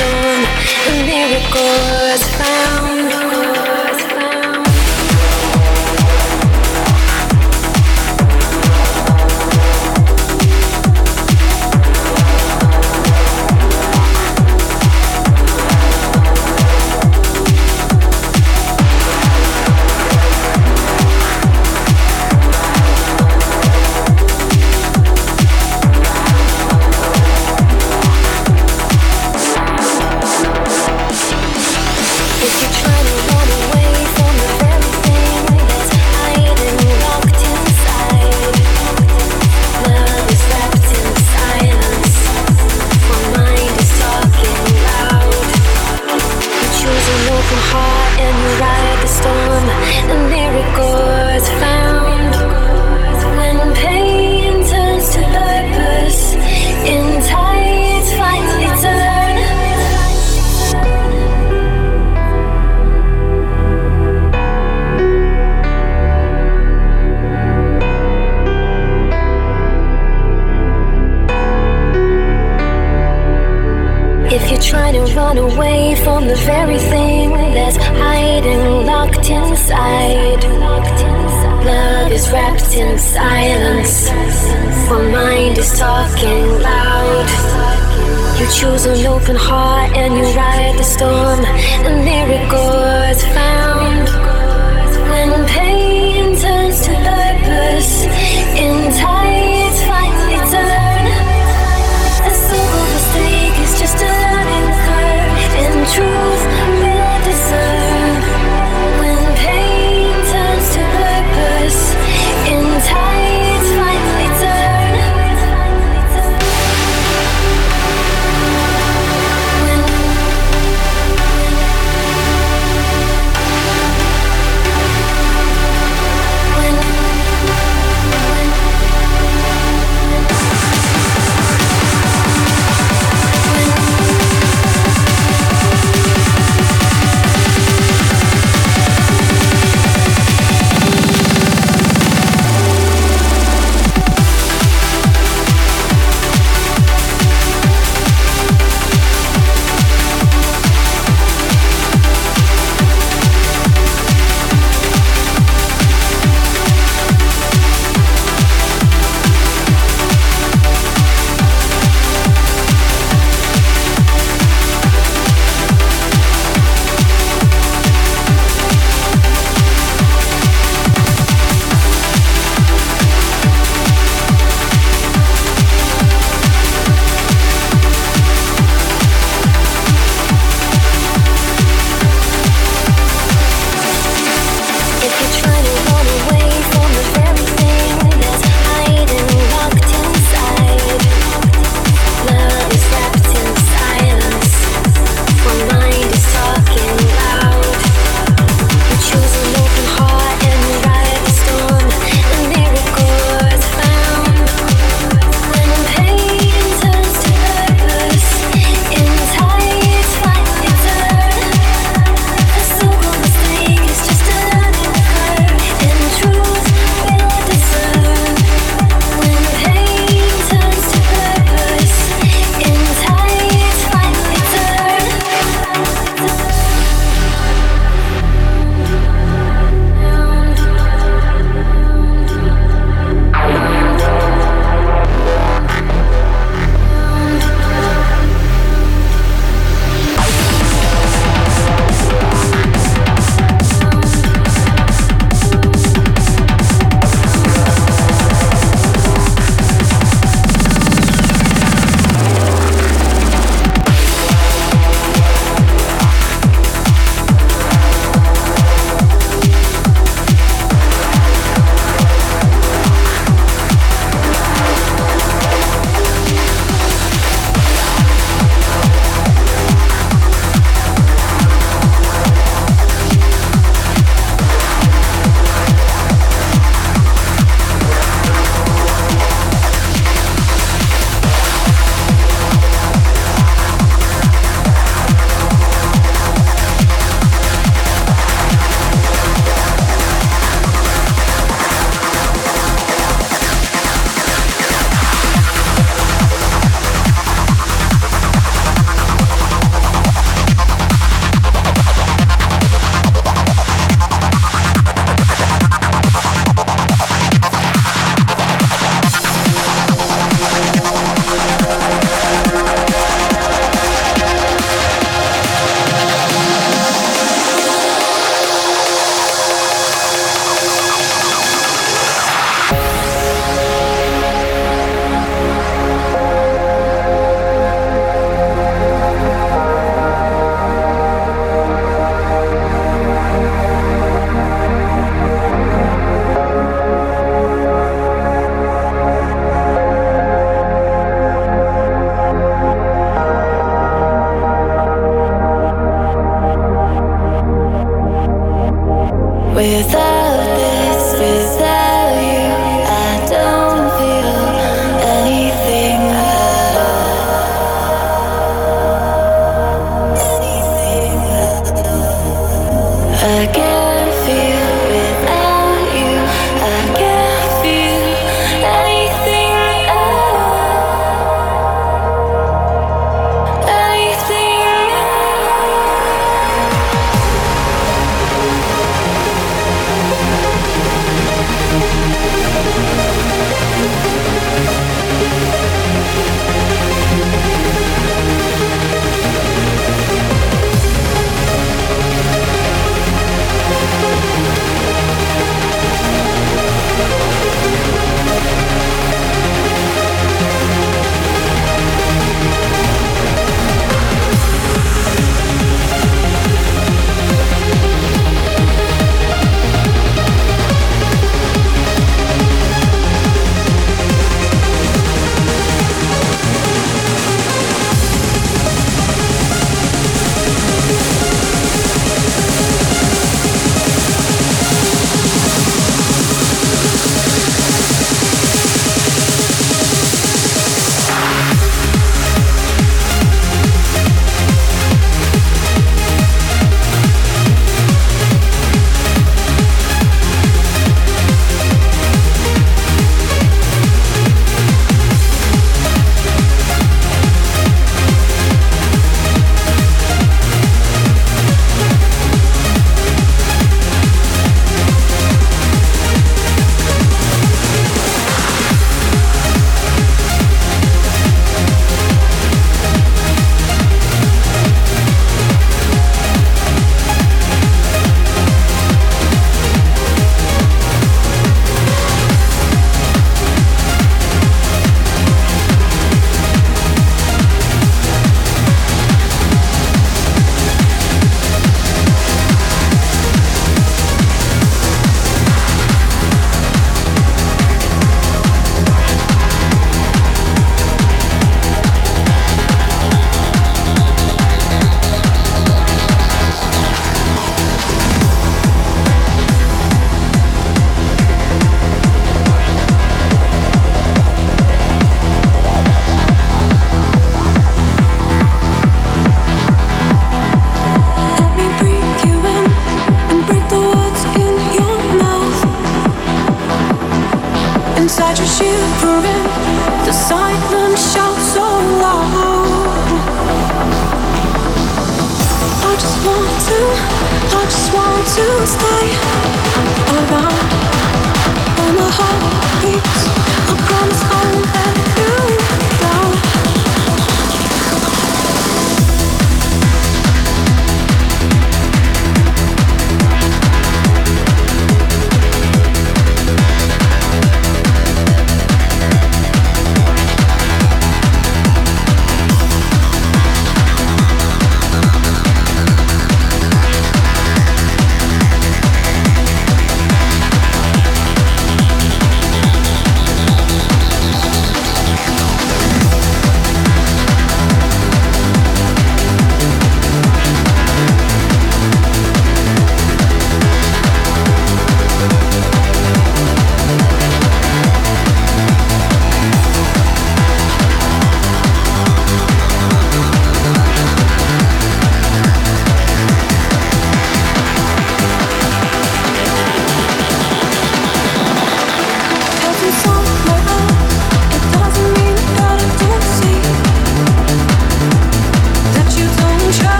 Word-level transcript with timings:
storm 0.00 0.59